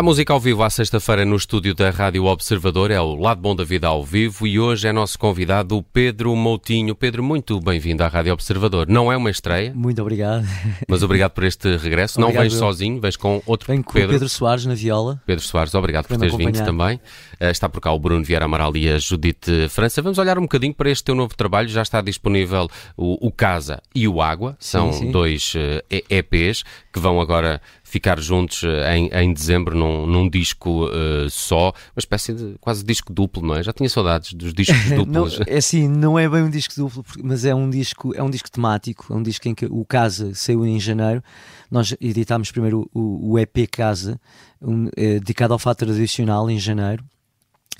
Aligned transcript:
A 0.00 0.02
música 0.02 0.32
ao 0.32 0.40
vivo 0.40 0.62
à 0.62 0.70
sexta-feira 0.70 1.26
no 1.26 1.36
estúdio 1.36 1.74
da 1.74 1.90
Rádio 1.90 2.24
Observador 2.24 2.90
é 2.90 2.98
o 2.98 3.14
Lado 3.16 3.42
Bom 3.42 3.54
da 3.54 3.64
Vida 3.64 3.86
ao 3.86 4.02
vivo 4.02 4.46
e 4.46 4.58
hoje 4.58 4.88
é 4.88 4.92
nosso 4.94 5.18
convidado 5.18 5.76
o 5.76 5.82
Pedro 5.82 6.34
Moutinho. 6.34 6.94
Pedro, 6.94 7.22
muito 7.22 7.60
bem-vindo 7.60 8.02
à 8.02 8.08
Rádio 8.08 8.32
Observador. 8.32 8.88
Não 8.88 9.12
é 9.12 9.16
uma 9.18 9.28
estreia. 9.28 9.74
Muito 9.74 10.00
obrigado. 10.00 10.46
Mas 10.88 11.02
obrigado 11.02 11.32
por 11.32 11.44
este 11.44 11.76
regresso. 11.76 12.18
Obrigado, 12.18 12.34
Não 12.34 12.42
vens 12.42 12.54
eu. 12.54 12.58
sozinho, 12.58 12.98
vens 12.98 13.14
com 13.14 13.42
outro 13.44 13.70
Venho 13.70 13.84
com 13.84 13.92
Pedro. 13.92 14.12
Pedro 14.12 14.28
Soares 14.30 14.64
na 14.64 14.72
viola. 14.72 15.20
Pedro 15.26 15.44
Soares, 15.44 15.74
obrigado 15.74 16.06
por 16.06 16.16
teres 16.16 16.34
vindo 16.34 16.64
também. 16.64 16.98
Eh, 17.38 17.50
está 17.50 17.68
por 17.68 17.82
cá 17.82 17.92
o 17.92 17.98
Bruno 17.98 18.24
Vieira 18.24 18.46
Amaral 18.46 18.74
e 18.78 18.88
a 18.90 18.98
Judite 18.98 19.68
França. 19.68 20.00
Vamos 20.00 20.16
olhar 20.16 20.38
um 20.38 20.42
bocadinho 20.42 20.72
para 20.72 20.88
este 20.88 21.04
teu 21.04 21.14
novo 21.14 21.36
trabalho. 21.36 21.68
Já 21.68 21.82
está 21.82 22.00
disponível 22.00 22.70
o, 22.96 23.26
o 23.26 23.30
Casa 23.30 23.82
e 23.94 24.08
o 24.08 24.22
Água. 24.22 24.56
São 24.58 24.94
sim. 24.94 25.10
dois 25.10 25.52
eh, 25.54 25.84
E- 25.90 26.04
EPs 26.08 26.64
que 26.90 26.98
vão 26.98 27.20
agora 27.20 27.60
ficar 27.90 28.20
juntos 28.20 28.62
eh, 28.64 28.96
em, 28.96 29.08
em 29.08 29.32
dezembro 29.32 29.76
num, 29.76 30.06
num 30.06 30.28
disco 30.28 30.88
eh, 30.92 31.26
só. 31.28 31.68
Uma 31.68 31.98
espécie 31.98 32.32
de 32.32 32.56
quase 32.60 32.84
disco 32.84 33.12
duplo, 33.12 33.44
não 33.46 33.56
é? 33.56 33.62
Já 33.62 33.72
tinha 33.72 33.88
saudades 33.88 34.32
dos 34.32 34.54
discos 34.54 34.78
Não, 34.90 35.04
duplos. 35.24 35.40
é 35.46 35.56
assim, 35.56 35.88
não 35.88 36.18
é 36.18 36.28
bem 36.28 36.42
um 36.42 36.50
disco 36.50 36.74
duplo, 36.76 37.04
mas 37.22 37.44
é 37.44 37.54
um 37.54 37.68
disco, 37.68 38.14
é 38.14 38.22
um 38.22 38.30
disco 38.30 38.50
temático, 38.50 39.12
é 39.12 39.16
um 39.16 39.22
disco 39.22 39.48
em 39.48 39.54
que 39.54 39.66
o 39.66 39.84
Casa 39.84 40.32
saiu 40.34 40.64
em 40.64 40.78
janeiro. 40.78 41.22
Nós 41.70 41.94
editámos 42.00 42.50
primeiro 42.50 42.88
o, 42.94 43.32
o 43.32 43.38
EP 43.38 43.68
Casa, 43.70 44.20
um, 44.62 44.88
eh, 44.96 45.18
dedicado 45.18 45.52
ao 45.52 45.58
fato 45.58 45.78
tradicional 45.78 46.48
em 46.50 46.58
janeiro, 46.58 47.04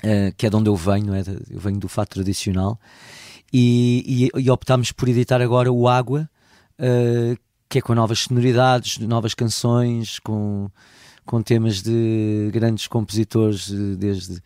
eh, 0.03 0.33
que 0.35 0.45
é 0.45 0.49
de 0.49 0.55
onde 0.55 0.69
eu 0.69 0.75
venho, 0.75 1.07
não 1.07 1.15
é? 1.15 1.23
eu 1.49 1.59
venho 1.59 1.79
do 1.79 1.87
fato 1.87 2.09
tradicional, 2.09 2.79
e, 3.53 4.29
e, 4.35 4.41
e 4.41 4.49
optámos 4.49 4.91
por 4.91 5.07
editar 5.09 5.41
agora 5.41 5.71
o 5.71 5.87
Água, 5.87 6.29
eh, 6.79 7.35
que 7.71 7.79
é 7.79 7.81
com 7.81 7.95
novas 7.95 8.19
sonoridades, 8.19 8.97
novas 8.97 9.33
canções, 9.33 10.19
com, 10.19 10.69
com 11.25 11.41
temas 11.41 11.81
de 11.81 12.49
grandes 12.51 12.85
compositores, 12.85 13.71
desde 13.97 14.41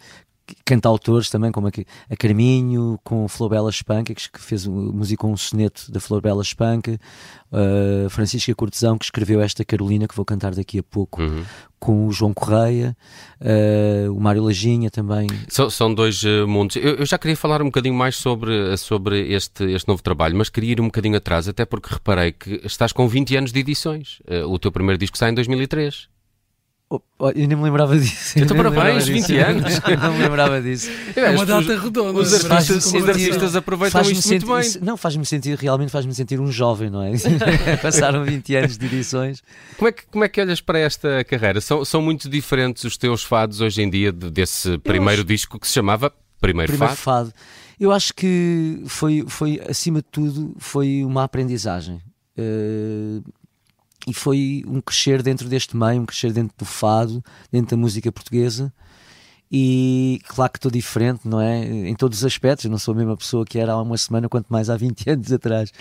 cantautores 0.64 1.30
também, 1.30 1.52
como 1.52 1.68
aqui, 1.68 1.86
a 2.10 2.16
Carminho, 2.16 3.00
com 3.04 3.26
a 3.26 3.30
Florbela 3.30 3.70
Espanca, 3.70 4.14
que 4.14 4.40
fez 4.40 4.66
musicou 4.68 5.32
um 5.32 5.38
soneto 5.38 5.92
da 5.92 6.00
Florbela 6.00 6.42
Espanca, 6.42 7.00
a 7.52 8.10
Francisca 8.10 8.54
Cortesão, 8.54 8.98
que 8.98 9.06
escreveu 9.06 9.42
esta 9.42 9.64
Carolina, 9.64 10.08
que 10.08 10.16
vou 10.16 10.26
cantar 10.26 10.54
daqui 10.54 10.80
a 10.80 10.84
pouco, 10.84 11.22
Uhum. 11.22 11.44
com 11.80 12.08
o 12.08 12.12
João 12.12 12.34
Correia, 12.34 12.96
eh, 13.40 14.08
o 14.10 14.20
Mário 14.20 14.44
Lajinha 14.44 14.90
também. 14.90 15.28
São, 15.48 15.70
são 15.70 15.94
dois 15.94 16.24
eh, 16.24 16.44
mundos. 16.46 16.76
Eu, 16.78 16.96
eu 16.96 17.06
já 17.06 17.18
queria 17.18 17.38
falar 17.38 17.62
um 17.62 17.66
bocadinho 17.66 17.94
mais 17.96 18.16
sobre, 18.16 18.76
sobre 18.78 19.32
este, 19.34 19.64
este 19.72 19.88
novo 19.88 20.02
trabalho, 20.02 20.36
mas 20.36 20.50
queria 20.50 20.72
ir 20.74 20.82
um 20.82 20.86
bocadinho 20.86 21.16
atrás, 21.18 21.48
até 21.48 21.64
porque 21.66 21.94
reparei 21.94 22.32
que 22.32 22.62
estás 22.64 22.92
com 22.92 23.08
20 23.08 23.38
anos 23.38 23.52
de 23.52 23.60
edições. 23.60 24.20
Eh, 24.28 24.44
o 24.44 24.58
teu 24.58 24.72
primeiro 24.72 24.98
disco 24.98 25.18
sai 25.18 25.30
em 25.32 25.34
2003. 25.36 26.08
Oh, 26.88 27.00
oh, 27.18 27.30
eu 27.30 27.48
nem 27.48 27.58
me 27.58 27.64
lembrava 27.64 27.98
disso. 27.98 28.38
Então, 28.38 28.56
parabéns, 28.56 29.08
lembrava 29.08 29.12
20 29.12 29.26
disso. 29.26 29.34
anos. 29.50 29.82
Eu 29.90 29.98
não 29.98 30.14
me 30.14 30.20
lembrava 30.22 30.62
disso. 30.62 30.90
É 31.16 31.30
uma 31.32 31.44
data 31.46 31.80
redonda. 31.80 32.20
Os 32.20 32.30
Faz-me 32.32 32.54
artistas, 32.54 32.84
sentir- 32.84 33.02
os 33.04 33.10
artistas 33.10 33.56
aproveitam 33.56 34.02
isto 34.04 34.12
muito 34.14 34.22
sentir- 34.28 34.46
bem. 34.46 34.60
isso- 34.60 34.86
Não, 34.86 34.96
faz-me 34.96 35.26
sentir, 35.26 35.58
realmente 35.58 35.90
faz-me 35.90 36.14
sentir 36.14 36.40
um 36.40 36.52
jovem, 36.52 36.92
não 36.92 37.02
é? 37.02 37.12
Passaram 37.82 38.24
20 38.24 38.56
anos 38.56 38.78
de 38.78 38.86
edições. 38.86 39.42
Como 39.78 39.88
é, 39.90 39.92
que, 39.92 40.06
como 40.06 40.24
é 40.26 40.30
que 40.30 40.40
olhas 40.40 40.62
para 40.62 40.78
esta 40.78 41.24
carreira? 41.24 41.60
São, 41.60 41.84
são 41.84 42.04
muito 42.04 42.30
diferentes 42.30 42.84
os 42.84 42.98
teus 42.98 43.24
fados 43.24 43.62
hoje 43.62 43.82
em 43.82 43.90
dia 43.90 44.12
de- 44.12 44.30
desse 44.30 44.78
primeiro 44.78 45.24
disco 45.24 45.60
que 45.60 45.68
se 45.68 45.74
chamava 45.74 46.14
Primeiro, 46.40 46.72
Primeiro 46.72 46.96
Fado? 46.96 47.30
fado. 47.32 47.34
Eu 47.80 47.92
acho 47.92 48.14
que 48.14 48.84
foi, 48.86 49.24
foi, 49.28 49.60
acima 49.68 50.00
de 50.00 50.06
tudo, 50.12 50.54
foi 50.60 51.04
uma 51.04 51.24
aprendizagem. 51.24 52.00
Eh, 52.38 53.22
e 54.08 54.14
foi 54.14 54.64
um 54.68 54.82
crescer 54.82 55.22
dentro 55.22 55.48
deste 55.48 55.76
meio, 55.76 56.02
um 56.02 56.06
crescer 56.06 56.32
dentro 56.32 56.56
do 56.58 56.66
fado, 56.66 57.24
dentro 57.52 57.76
da 57.76 57.82
música 57.82 58.12
portuguesa. 58.12 58.74
E 59.52 60.20
claro 60.28 60.52
que 60.52 60.58
estou 60.58 60.72
diferente, 60.72 61.22
não 61.28 61.40
é? 61.40 61.64
Em 61.64 61.96
todos 61.96 62.18
os 62.18 62.26
aspectos. 62.26 62.66
Eu 62.66 62.72
não 62.72 62.78
sou 62.78 62.94
a 62.94 62.98
mesma 62.98 63.16
pessoa 63.16 63.46
que 63.46 63.60
era 63.60 63.74
há 63.74 63.82
uma 63.82 63.98
semana, 63.98 64.28
quanto 64.28 64.48
mais 64.50 64.70
há 64.70 64.76
20 64.76 65.08
anos 65.12 65.32
atrás. 65.32 65.72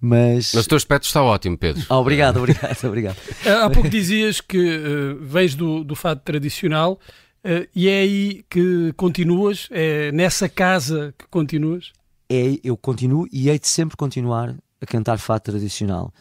Mas. 0.00 0.52
Mas 0.54 0.66
o 0.66 0.68
teu 0.68 0.76
aspecto 0.76 1.04
está 1.04 1.22
ótimo, 1.22 1.56
Pedro. 1.56 1.82
Ah, 1.88 1.98
obrigado, 1.98 2.36
obrigado, 2.36 2.76
obrigado. 2.84 3.16
Há 3.62 3.68
pouco 3.70 3.88
dizias 3.88 4.40
que 4.40 4.58
eh, 4.58 5.16
vens 5.20 5.54
do, 5.54 5.82
do 5.82 5.96
fado 5.96 6.20
tradicional 6.22 7.00
eh, 7.42 7.68
e 7.74 7.88
é 7.88 8.00
aí 8.00 8.44
que 8.48 8.92
continuas, 8.96 9.68
é 9.70 10.12
nessa 10.12 10.48
casa 10.48 11.14
que 11.18 11.26
continuas. 11.28 11.92
É, 12.28 12.58
eu 12.62 12.76
continuo 12.76 13.26
e 13.32 13.50
hei 13.50 13.58
de 13.58 13.68
sempre 13.68 13.96
continuar 13.96 14.54
a 14.80 14.86
cantar 14.86 15.18
fado 15.18 15.42
tradicional. 15.42 16.12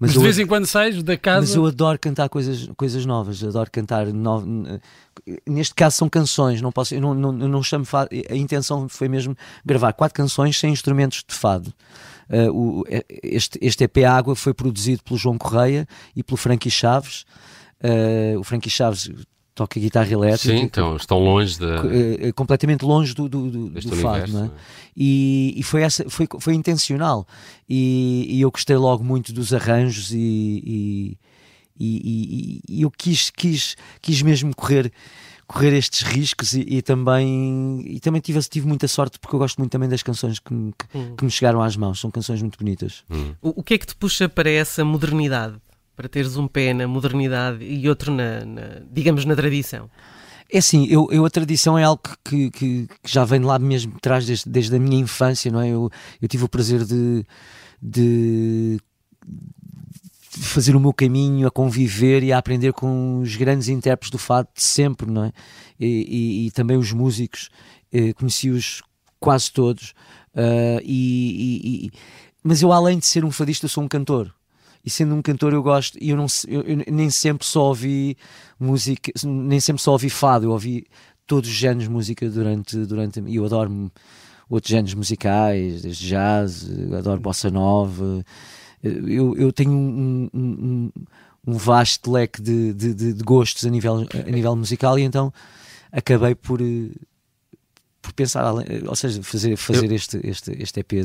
Mas, 0.00 0.12
eu 0.14 0.18
de 0.18 0.24
vez 0.24 0.38
em 0.38 0.46
quando 0.46 0.64
sais 0.66 1.02
da 1.02 1.16
casa. 1.16 1.40
Mas 1.40 1.54
eu 1.54 1.66
adoro 1.66 1.98
cantar 1.98 2.28
coisas, 2.28 2.68
coisas 2.76 3.04
novas, 3.04 3.42
adoro 3.42 3.68
cantar. 3.70 4.06
no- 4.06 4.80
Neste 5.46 5.74
caso 5.74 5.96
são 5.96 6.08
canções, 6.08 6.62
não 6.62 6.70
posso, 6.70 6.94
eu 6.94 7.00
não, 7.00 7.12
não, 7.14 7.32
não 7.32 7.62
chamo 7.62 7.84
fado. 7.84 8.08
A 8.30 8.36
intenção 8.36 8.88
foi 8.88 9.08
mesmo 9.08 9.36
gravar 9.66 9.92
quatro 9.92 10.14
canções 10.14 10.58
sem 10.58 10.72
instrumentos 10.72 11.24
de 11.28 11.34
fado. 11.34 11.72
Uh, 12.30 12.50
o- 12.80 12.84
este, 13.22 13.58
este 13.60 13.84
EP 13.84 14.04
Água 14.04 14.36
foi 14.36 14.54
produzido 14.54 15.02
pelo 15.02 15.18
João 15.18 15.36
Correia 15.36 15.86
e 16.14 16.22
pelo 16.22 16.36
Frankie 16.36 16.70
Chaves. 16.70 17.24
Uh, 17.82 18.38
o 18.38 18.44
Frankie 18.44 18.70
Chaves 18.70 19.10
toca 19.58 19.78
guitarra 19.80 20.10
elétrica. 20.12 20.56
Sim, 20.56 20.62
então 20.62 20.96
estão 20.96 21.18
longe 21.18 21.58
da. 21.58 21.82
eh, 21.90 22.32
completamente 22.32 22.84
longe 22.84 23.12
do, 23.14 23.28
do, 23.28 23.50
do, 23.50 23.68
do 23.70 23.80
fado, 23.82 23.94
universo, 23.94 24.32
não 24.34 24.44
é? 24.44 24.46
é? 24.46 24.50
E, 24.96 25.54
e 25.56 25.62
foi, 25.62 25.82
essa, 25.82 26.08
foi, 26.08 26.26
foi 26.38 26.54
intencional. 26.54 27.26
E, 27.68 28.26
e 28.30 28.40
eu 28.40 28.50
gostei 28.50 28.76
logo 28.76 29.02
muito 29.04 29.32
dos 29.32 29.52
arranjos 29.52 30.12
e, 30.12 30.18
e, 30.64 31.18
e- 31.78 32.60
e- 32.68 32.78
e 32.78 32.82
eu 32.82 32.90
quis, 32.90 33.30
quis, 33.30 33.76
quis 34.00 34.22
mesmo 34.22 34.54
correr, 34.54 34.92
correr 35.46 35.76
estes 35.76 36.02
riscos 36.02 36.52
e, 36.52 36.60
e 36.68 36.82
também, 36.82 37.82
e 37.86 38.00
também 38.00 38.20
tive, 38.20 38.40
tive 38.42 38.66
muita 38.66 38.86
sorte 38.88 39.18
porque 39.18 39.34
eu 39.34 39.38
gosto 39.40 39.58
muito 39.58 39.70
também 39.72 39.88
das 39.88 40.02
canções 40.02 40.38
que, 40.38 40.52
me- 40.54 40.72
que, 40.72 40.86
que 41.16 41.24
me 41.24 41.30
chegaram 41.30 41.60
às 41.62 41.76
mãos. 41.76 42.00
São 42.00 42.10
canções 42.10 42.40
muito 42.42 42.58
bonitas. 42.58 43.04
O, 43.42 43.60
o 43.60 43.62
que 43.62 43.74
é 43.74 43.78
que 43.78 43.86
te 43.86 43.94
puxa 43.96 44.28
para 44.28 44.50
essa 44.50 44.84
modernidade? 44.84 45.56
Para 45.98 46.08
teres 46.08 46.36
um 46.36 46.46
pé 46.46 46.72
na 46.72 46.86
modernidade 46.86 47.64
e 47.64 47.88
outro 47.88 48.12
na, 48.14 48.44
na- 48.44 48.80
digamos, 48.88 49.24
na 49.24 49.34
tradição? 49.34 49.90
É 50.48 50.58
assim, 50.58 50.86
eu, 50.86 51.08
eu 51.10 51.26
a 51.26 51.30
tradição 51.30 51.76
é 51.76 51.82
algo 51.82 52.00
que, 52.24 52.50
que, 52.52 52.86
que 53.02 53.12
já 53.12 53.24
vem 53.24 53.40
de 53.40 53.46
lá 53.46 53.58
mesmo 53.58 53.94
de 53.94 54.00
trás, 54.00 54.24
desde, 54.24 54.48
desde 54.48 54.76
a 54.76 54.78
minha 54.78 54.96
infância, 55.02 55.50
não 55.50 55.60
é? 55.60 55.68
Eu, 55.70 55.90
eu 56.22 56.28
tive 56.28 56.44
o 56.44 56.48
prazer 56.48 56.84
de, 56.84 57.26
de 57.82 58.78
fazer 60.30 60.76
o 60.76 60.80
meu 60.80 60.92
caminho, 60.92 61.48
a 61.48 61.50
conviver 61.50 62.22
e 62.22 62.32
a 62.32 62.38
aprender 62.38 62.72
com 62.72 63.18
os 63.18 63.34
grandes 63.34 63.68
intérpretes 63.68 64.10
do 64.12 64.18
fado 64.18 64.48
de 64.54 64.62
sempre, 64.62 65.10
não 65.10 65.24
é? 65.24 65.32
E, 65.80 65.86
e- 65.86 66.46
e 66.46 66.50
também 66.52 66.76
os 66.76 66.92
músicos, 66.92 67.50
eh, 67.92 68.12
conheci-os 68.12 68.82
quase 69.18 69.50
todos. 69.52 69.94
ah, 70.36 70.80
e- 70.84 71.86
e- 71.86 71.90
mas 72.44 72.62
eu, 72.62 72.72
além 72.72 72.98
de 73.00 73.06
ser 73.06 73.24
um 73.24 73.32
fadista, 73.32 73.66
sou 73.66 73.82
um 73.82 73.88
cantor. 73.88 74.32
E 74.84 74.90
sendo 74.90 75.14
um 75.14 75.22
cantor, 75.22 75.52
eu 75.52 75.62
gosto, 75.62 75.98
e 76.00 76.10
eu, 76.10 76.16
não, 76.16 76.26
eu- 76.46 76.62
eu 76.62 76.76
nem 76.92 77.10
sempre 77.10 77.46
só 77.46 77.64
ouvi 77.68 78.16
música, 78.58 79.12
nem 79.24 79.60
sempre 79.60 79.82
só 79.82 79.92
ouvi 79.92 80.08
fado, 80.08 80.46
eu 80.46 80.50
ouvi 80.50 80.86
todos 81.26 81.50
os 81.50 81.54
géneros 81.56 81.84
de 81.84 81.90
música 81.90 82.28
durante, 82.30 82.76
durante 82.86 83.20
e 83.20 83.36
eu 83.36 83.44
adoro 83.44 83.90
outros 84.48 84.70
géneros 84.70 84.94
musicais, 84.94 85.82
desde 85.82 86.06
jazz, 86.08 86.66
adoro 86.96 87.20
bossa 87.20 87.50
nova. 87.50 88.24
Eu, 88.82 89.36
eu 89.36 89.52
tenho 89.52 89.72
um, 89.72 90.30
um- 90.32 90.90
um- 91.46 91.52
vasto 91.58 92.10
leque 92.10 92.40
de, 92.40 92.72
de, 92.72 92.94
de- 92.94 93.22
gostos 93.24 93.64
a 93.66 93.70
nível, 93.70 94.06
a 94.26 94.30
nível 94.30 94.54
musical 94.56 94.98
e 94.98 95.02
então 95.02 95.32
acabei 95.90 96.34
por, 96.34 96.60
eh, 96.60 96.90
por 97.17 97.17
pensar, 98.18 98.42
além- 98.44 98.82
ou 98.86 98.94
seja, 98.96 99.22
fazer, 99.22 99.56
fazer 99.56 99.90
este, 99.92 100.18
este, 100.24 100.50
este 100.62 100.80
EP 100.80 100.90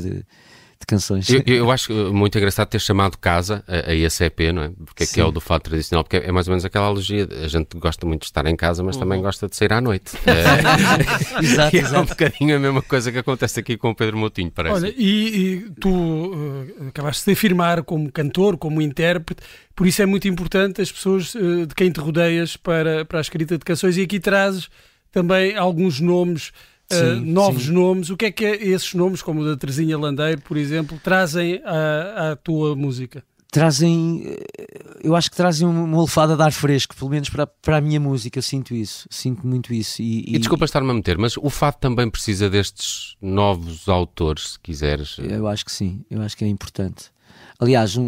de 0.80 0.86
canções. 0.88 1.30
Eu, 1.30 1.40
eu 1.46 1.70
acho 1.70 1.92
muito 2.12 2.36
engraçado 2.36 2.68
ter 2.68 2.80
chamado 2.80 3.16
casa 3.16 3.62
a, 3.68 3.90
a 3.90 3.94
esse 3.94 4.24
EP, 4.24 4.40
não 4.52 4.62
é? 4.64 4.70
Porque 4.84 5.04
é 5.04 5.06
que 5.06 5.20
é 5.20 5.22
Sim. 5.22 5.28
o 5.28 5.32
do 5.32 5.40
fado 5.40 5.62
tradicional, 5.64 6.02
porque 6.04 6.16
é 6.16 6.32
mais 6.32 6.48
ou 6.48 6.50
menos 6.52 6.64
aquela 6.64 6.86
analogia. 6.86 7.28
A 7.44 7.48
gente 7.48 7.78
gosta 7.78 8.04
muito 8.04 8.22
de 8.22 8.26
estar 8.26 8.44
em 8.46 8.56
casa, 8.56 8.82
mas 8.82 8.96
Uhum. 8.96 9.02
também 9.02 9.22
gosta 9.22 9.48
de 9.48 9.54
sair 9.56 9.72
à 9.72 9.80
noite. 9.80 10.12
É, 10.26 11.40
Exato, 11.42 11.76
é 11.76 11.80
um 11.80 11.84
exato. 11.84 12.08
bocadinho 12.08 12.56
a 12.56 12.58
mesma 12.58 12.82
coisa 12.82 13.10
que 13.12 13.18
acontece 13.18 13.60
aqui 13.60 13.76
com 13.76 13.90
o 13.90 13.94
Pedro 13.94 14.16
Moutinho, 14.18 14.50
parece. 14.50 14.74
Olha, 14.74 14.94
e, 14.96 15.36
e 15.36 15.70
tu 15.80 16.32
eh, 16.80 16.88
acabaste 16.88 17.24
de 17.24 17.32
afirmar 17.32 17.82
como 17.84 18.10
cantor, 18.10 18.56
como 18.58 18.82
intérprete, 18.82 19.42
por 19.76 19.86
isso 19.86 20.02
é 20.02 20.06
muito 20.06 20.26
importante 20.28 20.82
as 20.82 20.90
pessoas 20.90 21.34
eh, 21.36 21.66
de 21.66 21.74
quem 21.74 21.90
te 21.90 22.00
rodeias 22.00 22.56
para, 22.56 23.04
para 23.04 23.18
a 23.18 23.22
escrita 23.22 23.56
de 23.56 23.64
canções 23.64 23.96
e 23.96 24.02
aqui 24.02 24.18
trazes 24.20 24.68
também 25.12 25.56
alguns 25.56 26.00
nomes. 26.00 26.50
Eh, 26.90 27.14
Sim, 27.14 27.24
novos 27.24 27.64
sim. 27.64 27.72
nomes, 27.72 28.10
o 28.10 28.16
que 28.16 28.26
é 28.26 28.30
que 28.30 28.44
é 28.44 28.64
esses 28.66 28.94
nomes, 28.94 29.22
como 29.22 29.40
o 29.40 29.44
da 29.44 29.56
Terezinha 29.56 29.98
Landeiro, 29.98 30.40
por 30.42 30.56
exemplo, 30.56 30.98
trazem 31.02 31.60
à, 31.64 32.32
à 32.32 32.36
tua 32.36 32.74
música? 32.76 33.22
trazem, 33.50 34.24
eh, 34.26 34.98
eu 35.04 35.14
acho 35.14 35.30
que 35.30 35.36
trazem 35.36 35.64
uma 35.68 35.98
olfada 36.00 36.34
de 36.36 36.42
ar 36.42 36.50
fresco, 36.50 36.92
pelo 36.96 37.08
menos 37.08 37.28
para, 37.30 37.46
para 37.46 37.76
a 37.76 37.80
minha 37.80 38.00
música, 38.00 38.36
eu 38.40 38.42
sinto 38.42 38.74
isso, 38.74 39.06
sinto 39.08 39.46
muito 39.46 39.72
isso. 39.72 40.02
E, 40.02 40.24
E 40.34 40.38
desculpa 40.40 40.64
estar-me 40.64 40.90
a 40.90 40.94
meter, 40.94 41.16
mas 41.16 41.36
o 41.36 41.48
fado 41.48 41.76
também 41.78 42.10
precisa 42.10 42.50
destes 42.50 43.14
novos 43.22 43.88
autores, 43.88 44.54
se 44.54 44.58
quiseres. 44.60 45.18
Eu 45.20 45.46
acho 45.46 45.64
que 45.64 45.70
sim, 45.70 46.04
eu 46.10 46.20
acho 46.20 46.36
que 46.36 46.44
é 46.44 46.48
importante. 46.48 47.12
Aliás, 47.60 47.96
um- 47.96 48.04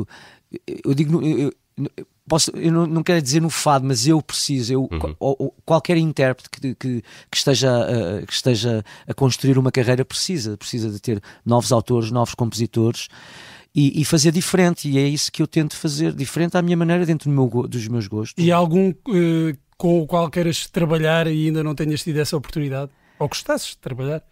um- 0.00 0.04
eu 0.84 0.92
digo, 0.92 1.22
eu- 1.24 1.50
posso, 2.28 2.50
eu 2.52 2.72
não, 2.72 2.86
não, 2.86 3.02
quero 3.02 3.20
dizer 3.20 3.42
no 3.42 3.50
fado, 3.50 3.84
mas 3.84 4.06
eu 4.06 4.22
preciso, 4.22 4.72
eu, 4.72 4.88
uhum. 4.90 5.50
qualquer 5.64 5.96
intérprete 5.96 6.48
que, 6.48 6.74
que, 6.74 7.02
que 7.30 7.36
esteja, 7.36 7.70
uh, 7.70 8.26
que 8.26 8.32
esteja 8.32 8.84
a 9.06 9.12
construir 9.12 9.58
uma 9.58 9.72
carreira 9.72 10.04
precisa, 10.04 10.56
precisa 10.56 10.90
de 10.90 11.00
ter 11.00 11.20
novos 11.44 11.72
autores, 11.72 12.10
novos 12.10 12.34
compositores. 12.34 13.08
E, 13.72 14.00
e, 14.00 14.04
fazer 14.04 14.32
diferente, 14.32 14.88
e 14.88 14.98
é 14.98 15.06
isso 15.06 15.30
que 15.30 15.40
eu 15.40 15.46
tento 15.46 15.76
fazer, 15.76 16.12
diferente 16.12 16.56
à 16.56 16.62
minha 16.62 16.76
maneira, 16.76 17.06
dentro 17.06 17.30
do 17.30 17.34
meu, 17.34 17.68
dos 17.68 17.86
meus 17.86 18.08
gostos. 18.08 18.44
E 18.44 18.50
algum 18.50 18.90
uh, 18.90 19.56
com 19.76 20.02
o 20.02 20.06
qual 20.06 20.28
queres 20.28 20.66
trabalhar 20.66 21.26
e 21.26 21.46
ainda 21.46 21.62
não 21.62 21.74
tenhas 21.74 22.02
tido 22.02 22.18
essa 22.18 22.36
oportunidade? 22.36 22.90
Ou 23.18 23.28
gostasses 23.28 23.70
de 23.70 23.78
trabalhar? 23.78 24.22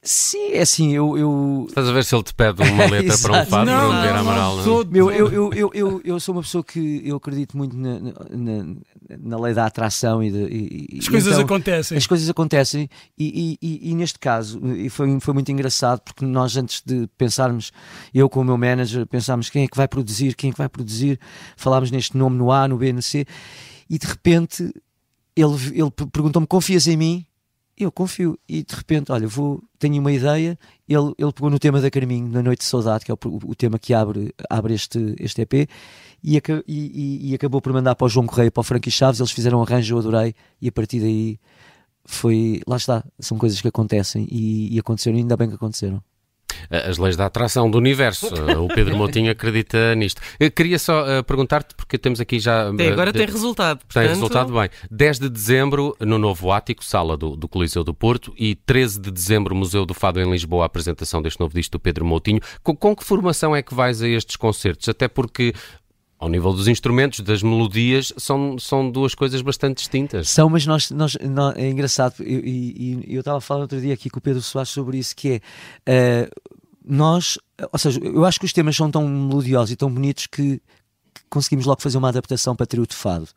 Sim, 0.00 0.52
é 0.52 0.60
assim, 0.60 0.94
eu, 0.94 1.18
eu... 1.18 1.66
Estás 1.68 1.88
a 1.88 1.92
ver 1.92 2.04
se 2.04 2.14
ele 2.14 2.22
te 2.22 2.32
pede 2.32 2.62
uma 2.62 2.86
letra 2.88 3.18
para 3.18 3.42
um 3.42 3.46
fado, 3.46 3.66
não, 3.66 3.88
para 3.88 3.88
um 3.88 4.00
Vieira 4.00 4.20
Amaral, 4.20 4.56
não, 4.56 4.64
não. 4.64 4.84
Meu, 4.84 5.10
eu, 5.10 5.32
eu, 5.32 5.52
eu, 5.52 5.70
eu, 5.74 6.00
eu 6.04 6.20
sou 6.20 6.36
uma 6.36 6.42
pessoa 6.42 6.62
que 6.62 7.02
eu 7.04 7.16
acredito 7.16 7.56
muito 7.56 7.76
na, 7.76 7.98
na, 7.98 8.76
na 9.18 9.40
lei 9.40 9.54
da 9.54 9.66
atração 9.66 10.22
e, 10.22 10.30
de, 10.30 10.38
e 10.92 10.98
As 11.00 11.08
coisas 11.08 11.32
então, 11.32 11.44
acontecem. 11.44 11.98
As 11.98 12.06
coisas 12.06 12.30
acontecem 12.30 12.88
e, 13.18 13.58
e, 13.60 13.90
e, 13.90 13.94
neste 13.94 14.20
caso, 14.20 14.60
e 14.68 14.88
foi, 14.88 15.18
foi 15.18 15.34
muito 15.34 15.50
engraçado 15.50 16.00
porque 16.00 16.24
nós 16.24 16.56
antes 16.56 16.80
de 16.86 17.08
pensarmos, 17.18 17.72
eu 18.14 18.28
com 18.28 18.40
o 18.40 18.44
meu 18.44 18.56
manager, 18.56 19.04
pensámos 19.04 19.50
quem 19.50 19.64
é 19.64 19.68
que 19.68 19.76
vai 19.76 19.88
produzir, 19.88 20.36
quem 20.36 20.50
é 20.50 20.52
que 20.52 20.58
vai 20.58 20.68
produzir, 20.68 21.18
falámos 21.56 21.90
neste 21.90 22.16
nome 22.16 22.36
no 22.36 22.52
A, 22.52 22.68
no 22.68 22.76
B, 22.76 22.92
no 22.92 23.02
C 23.02 23.26
e 23.90 23.98
de 23.98 24.06
repente 24.06 24.72
ele, 25.34 25.54
ele 25.72 25.90
perguntou-me, 26.12 26.46
confias 26.46 26.86
em 26.86 26.96
mim? 26.96 27.26
Eu 27.78 27.92
confio. 27.92 28.38
E 28.48 28.62
de 28.62 28.74
repente, 28.74 29.12
olha, 29.12 29.26
vou, 29.26 29.62
tenho 29.78 30.00
uma 30.00 30.12
ideia. 30.12 30.58
Ele, 30.88 31.12
ele 31.18 31.32
pegou 31.32 31.50
no 31.50 31.58
tema 31.58 31.80
da 31.80 31.90
Carminho, 31.90 32.28
na 32.28 32.42
Noite 32.42 32.60
de 32.60 32.64
Saudade, 32.64 33.04
que 33.04 33.10
é 33.10 33.14
o, 33.14 33.18
o 33.24 33.54
tema 33.54 33.78
que 33.78 33.94
abre, 33.94 34.34
abre 34.48 34.74
este, 34.74 35.14
este 35.18 35.42
EP, 35.42 35.68
e, 36.22 36.40
e, 36.66 37.30
e, 37.30 37.34
acabou 37.34 37.60
por 37.60 37.72
mandar 37.72 37.94
para 37.94 38.06
o 38.06 38.08
João 38.08 38.26
Correia, 38.26 38.50
para 38.50 38.60
o 38.60 38.64
Frankie 38.64 38.90
Chaves. 38.90 39.20
Eles 39.20 39.32
fizeram 39.32 39.58
um 39.58 39.62
arranjo, 39.62 39.94
eu 39.94 39.98
adorei, 39.98 40.34
e 40.60 40.68
a 40.68 40.72
partir 40.72 41.00
daí 41.00 41.38
foi. 42.04 42.60
Lá 42.66 42.76
está, 42.76 43.04
são 43.20 43.38
coisas 43.38 43.60
que 43.60 43.68
acontecem 43.68 44.26
e, 44.30 44.74
e 44.74 44.78
aconteceram, 44.78 45.16
e 45.16 45.20
ainda 45.20 45.36
bem 45.36 45.48
que 45.48 45.54
aconteceram 45.54 46.02
as 46.70 46.98
leis 46.98 47.16
da 47.16 47.26
atração 47.26 47.70
do 47.70 47.78
universo. 47.78 48.28
o 48.62 48.68
Pedro 48.68 48.96
Moutinho 48.96 49.30
acredita 49.30 49.94
nisto. 49.94 50.20
Eu 50.38 50.50
queria 50.50 50.78
só 50.78 51.02
uh, 51.02 51.24
perguntar-te, 51.24 51.74
porque 51.74 51.98
temos 51.98 52.20
aqui 52.20 52.38
já. 52.38 52.70
Até 52.70 52.88
agora 52.88 53.10
uh, 53.10 53.12
tem 53.12 53.26
resultado. 53.26 53.78
Portanto... 53.78 54.02
Tem 54.02 54.08
resultado 54.08 54.52
bem. 54.52 54.68
10 54.90 55.18
de 55.18 55.28
dezembro, 55.28 55.96
no 56.00 56.18
Novo 56.18 56.52
Ático, 56.52 56.84
sala 56.84 57.16
do, 57.16 57.36
do 57.36 57.48
Coliseu 57.48 57.84
do 57.84 57.94
Porto, 57.94 58.34
e 58.36 58.54
13 58.54 59.00
de 59.00 59.10
dezembro, 59.10 59.54
Museu 59.54 59.84
do 59.84 59.94
Fado 59.94 60.20
em 60.20 60.30
Lisboa, 60.30 60.64
a 60.64 60.66
apresentação 60.66 61.22
deste 61.22 61.40
novo 61.40 61.54
disco 61.54 61.72
do 61.72 61.80
Pedro 61.80 62.04
Moutinho. 62.04 62.40
Com, 62.62 62.76
com 62.76 62.94
que 62.94 63.04
formação 63.04 63.54
é 63.54 63.62
que 63.62 63.74
vais 63.74 64.02
a 64.02 64.08
estes 64.08 64.36
concertos? 64.36 64.88
Até 64.88 65.08
porque 65.08 65.54
ao 66.18 66.28
nível 66.28 66.52
dos 66.52 66.66
instrumentos, 66.66 67.20
das 67.20 67.42
melodias, 67.42 68.12
são, 68.16 68.58
são 68.58 68.90
duas 68.90 69.14
coisas 69.14 69.40
bastante 69.40 69.78
distintas. 69.78 70.28
São, 70.28 70.50
mas 70.50 70.66
nós, 70.66 70.90
nós, 70.90 71.16
é 71.54 71.70
engraçado, 71.70 72.14
e 72.20 73.04
eu, 73.06 73.20
estava 73.20 73.38
a 73.38 73.40
falar 73.40 73.60
outro 73.60 73.80
dia 73.80 73.94
aqui 73.94 74.10
com 74.10 74.18
o 74.18 74.22
Pedro 74.22 74.42
Soares 74.42 74.70
sobre 74.70 74.98
isso, 74.98 75.14
que 75.14 75.40
é, 75.86 76.28
uh, 76.28 76.52
nós, 76.84 77.38
ou 77.72 77.78
seja, 77.78 78.00
eu 78.02 78.24
acho 78.24 78.40
que 78.40 78.46
os 78.46 78.52
temas 78.52 78.74
são 78.74 78.90
tão 78.90 79.06
melodiosos 79.06 79.70
e 79.70 79.76
tão 79.76 79.92
bonitos 79.92 80.26
que, 80.26 80.60
que 81.14 81.22
conseguimos 81.30 81.66
logo 81.66 81.80
fazer 81.80 81.98
uma 81.98 82.08
adaptação 82.08 82.56
para 82.56 82.66
trio 82.66 82.86
de 82.86 82.96
fado. 82.96 83.28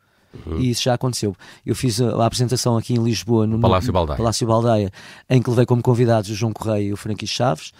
Uhum. 0.46 0.58
E 0.58 0.70
isso 0.70 0.82
já 0.82 0.94
aconteceu. 0.94 1.36
Eu 1.64 1.74
fiz 1.74 2.00
a, 2.00 2.10
a, 2.22 2.26
apresentação 2.26 2.76
aqui 2.76 2.94
em 2.94 3.02
Lisboa, 3.02 3.46
no 3.46 3.60
Palácio 3.60 3.92
Baldeia. 3.92 4.16
Palácio 4.16 4.46
Baldeia, 4.46 4.90
em 5.28 5.42
que 5.42 5.50
levei 5.50 5.66
como 5.66 5.82
convidados 5.82 6.30
o 6.30 6.34
João 6.34 6.52
Correia 6.52 6.88
e 6.88 6.92
o 6.92 6.96
Frankie 6.96 7.26
Chaves, 7.26 7.72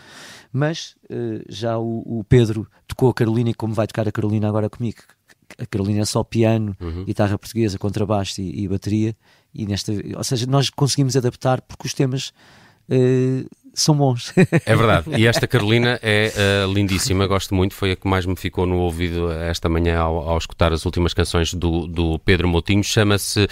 mas 0.52 0.94
uh, 1.10 1.42
já 1.48 1.78
o, 1.78 2.02
o, 2.04 2.24
Pedro 2.24 2.68
tocou 2.86 3.08
a 3.08 3.14
Carolina 3.14 3.50
e 3.50 3.54
como 3.54 3.72
vai 3.72 3.86
tocar 3.86 4.06
a 4.06 4.12
Carolina 4.12 4.48
agora 4.48 4.68
comigo, 4.68 4.98
a 5.58 5.66
Carolina 5.66 6.00
é 6.00 6.04
só 6.04 6.22
piano, 6.22 6.76
uhum. 6.80 7.04
guitarra 7.04 7.38
portuguesa, 7.38 7.78
contrabaixo 7.78 8.40
e, 8.40 8.64
e, 8.64 8.68
bateria, 8.68 9.16
e 9.54 9.66
nesta, 9.66 9.92
ou 10.16 10.24
seja, 10.24 10.46
nós 10.46 10.70
conseguimos 10.70 11.16
adaptar 11.16 11.60
porque 11.62 11.86
os 11.86 11.94
temas 11.94 12.32
uh, 12.88 13.48
são 13.74 13.96
bons. 13.96 14.32
É 14.64 14.76
verdade. 14.76 15.10
E 15.16 15.26
esta 15.26 15.46
Carolina 15.46 15.98
é 16.02 16.32
uh, 16.66 16.72
lindíssima, 16.72 17.26
gosto 17.26 17.54
muito. 17.54 17.74
Foi 17.74 17.92
a 17.92 17.96
que 17.96 18.06
mais 18.06 18.24
me 18.26 18.36
ficou 18.36 18.66
no 18.66 18.76
ouvido 18.78 19.30
esta 19.32 19.68
manhã 19.68 19.98
ao, 19.98 20.28
ao 20.28 20.38
escutar 20.38 20.72
as 20.72 20.84
últimas 20.84 21.14
canções 21.14 21.52
do, 21.52 21.86
do 21.86 22.18
Pedro 22.18 22.48
Moutinho. 22.48 22.84
Chama-se 22.84 23.44
uh, 23.44 23.48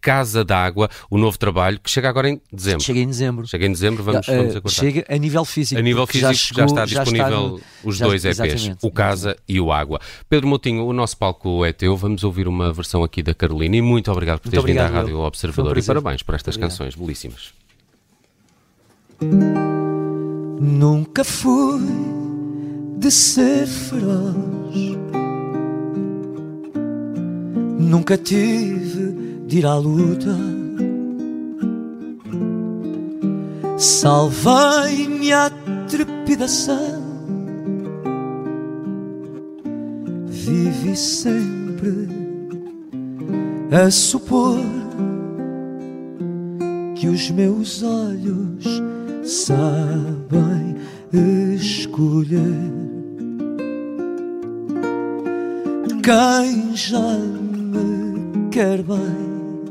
Casa 0.00 0.44
d'Água, 0.44 0.88
o 1.10 1.18
novo 1.18 1.38
trabalho 1.38 1.78
que 1.80 1.90
chega 1.90 2.08
agora 2.08 2.30
em 2.30 2.40
dezembro. 2.52 2.82
Chega 2.82 3.00
em 3.00 3.06
dezembro. 3.06 3.46
Chega 3.46 3.66
em 3.66 3.72
dezembro, 3.72 4.02
vamos, 4.02 4.26
uh, 4.26 4.32
vamos 4.32 4.56
acordar. 4.56 4.80
Chega 4.80 5.04
a 5.08 5.16
nível 5.16 5.44
físico. 5.44 5.78
A 5.78 5.82
nível 5.82 6.06
físico 6.06 6.32
já, 6.32 6.34
chegou, 6.34 6.60
já 6.60 6.66
está 6.66 6.84
disponível 6.84 7.18
já 7.18 7.36
está 7.36 7.40
no, 7.40 7.60
os 7.84 7.96
já, 7.96 8.06
dois 8.06 8.24
EPs, 8.24 8.40
exatamente. 8.40 8.86
o 8.86 8.90
Casa 8.90 9.36
e 9.48 9.60
o 9.60 9.72
Água. 9.72 10.00
Pedro 10.28 10.48
Moutinho, 10.48 10.84
o 10.86 10.92
nosso 10.92 11.16
palco 11.16 11.64
é 11.64 11.72
teu. 11.72 11.96
Vamos 11.96 12.24
ouvir 12.24 12.48
uma 12.48 12.72
versão 12.72 13.04
aqui 13.04 13.22
da 13.22 13.34
Carolina 13.34 13.76
e 13.76 13.82
muito 13.82 14.10
obrigado 14.10 14.40
por 14.40 14.50
teres 14.50 14.64
vindo 14.64 14.80
à 14.80 14.86
Rádio 14.86 15.18
Observador 15.18 15.76
um 15.76 15.80
e 15.80 15.82
parabéns 15.82 16.22
por 16.22 16.34
estas 16.34 16.56
obrigado. 16.56 16.70
canções 16.70 16.94
belíssimas. 16.94 17.67
Nunca 20.60 21.24
fui 21.24 21.82
de 22.98 23.10
ser 23.10 23.66
feroz. 23.66 24.96
Nunca 27.80 28.16
tive 28.16 29.42
de 29.46 29.58
ir 29.58 29.66
à 29.66 29.74
luta. 29.74 30.36
Salvei-me 33.76 35.32
a 35.32 35.50
trepidação. 35.88 37.02
Vivi 40.26 40.96
sempre 40.96 42.08
a 43.72 43.90
supor 43.90 44.60
que 46.94 47.08
os 47.08 47.30
meus 47.30 47.82
olhos 47.82 48.87
sabem 49.28 50.74
escolher 51.12 52.72
quem 56.02 56.74
já 56.74 57.18
me 57.18 58.48
quer 58.50 58.82
bem, 58.82 59.68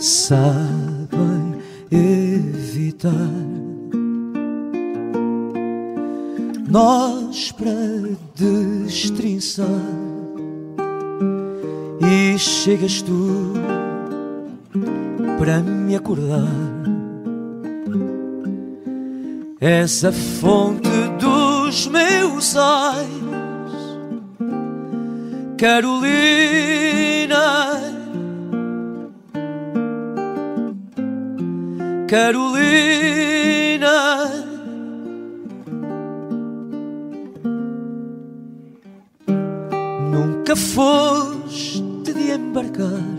sabem 0.00 1.54
evitar. 1.92 3.12
Nós 6.68 7.52
para 7.52 8.16
destrinçar 8.34 9.66
e 12.02 12.36
chegas 12.36 13.00
tu 13.02 13.47
para 15.38 15.60
me 15.60 15.94
acordar 15.94 16.48
És 19.60 20.04
a 20.04 20.12
fonte 20.12 20.88
dos 21.18 21.88
meus 21.88 22.56
ais, 22.56 23.08
Carolina. 25.58 27.36
Carolina. 32.06 33.08
Nunca 40.12 40.54
foste 40.54 42.14
de 42.14 42.30
embarcar 42.30 43.17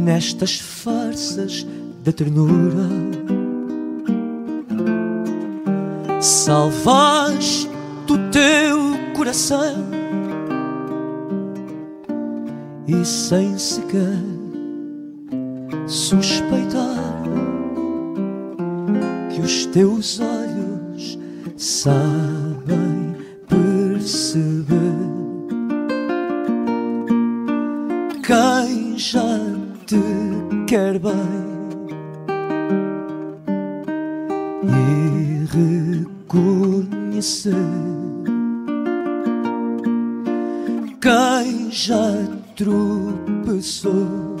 nestas 0.00 0.58
farsas 0.58 1.66
da 2.02 2.12
ternura. 2.12 2.88
Salvaste 6.20 7.70
o 8.10 8.18
teu 8.30 9.14
coração 9.16 9.86
e 12.88 13.04
sem 13.04 13.56
sequer 13.56 14.18
suspeitar 15.86 17.22
que 19.32 19.40
os 19.40 19.66
teus 19.66 20.18
olhos 20.18 21.18
sabem 21.56 22.39
reconhecer 36.28 37.54
quem 41.00 41.70
já 41.70 42.12
tropeçou 42.56 44.36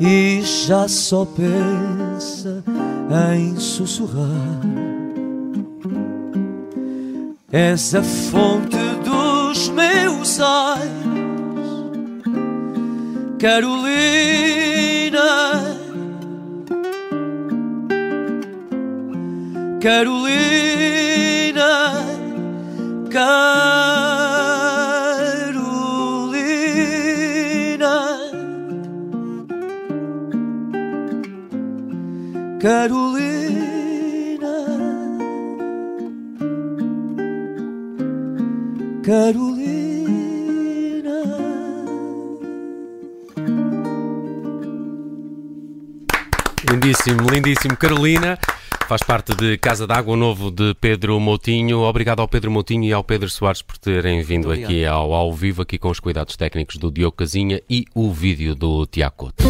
e 0.00 0.42
já 0.42 0.88
só 0.88 1.24
pensa 1.24 2.64
em 3.34 3.56
sussurrar 3.56 4.74
és 7.54 7.94
a 7.94 8.02
fonte 8.02 8.76
dos 9.04 9.68
meus 9.68 10.40
olhos, 10.40 11.94
Carolina. 13.38 13.84
Carolina, 19.84 21.60
Carolina, 23.10 23.44
Carolina, 32.58 34.54
Carolina. 39.02 39.52
Lindíssimo, 46.70 47.28
lindíssimo. 47.28 47.76
Carolina. 47.76 48.38
Faz 48.86 49.02
parte 49.02 49.34
de 49.34 49.56
Casa 49.56 49.86
d'Água 49.86 50.14
Novo 50.14 50.50
de 50.50 50.74
Pedro 50.74 51.18
Moutinho. 51.18 51.80
Obrigado 51.80 52.20
ao 52.20 52.28
Pedro 52.28 52.50
Moutinho 52.50 52.84
e 52.84 52.92
ao 52.92 53.02
Pedro 53.02 53.30
Soares 53.30 53.62
por 53.62 53.78
terem 53.78 54.22
vindo 54.22 54.52
aqui 54.52 54.84
ao, 54.84 55.14
ao 55.14 55.32
vivo, 55.32 55.62
aqui 55.62 55.78
com 55.78 55.88
os 55.88 55.98
cuidados 55.98 56.36
técnicos 56.36 56.76
do 56.76 56.90
Diogo 56.90 57.16
Casinha 57.16 57.62
e 57.68 57.86
o 57.94 58.12
vídeo 58.12 58.54
do 58.54 58.84
Tiago 58.86 59.16
Couto. 59.16 59.44